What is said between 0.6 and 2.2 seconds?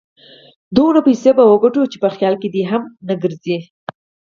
دونه پيسې به وګټو چې په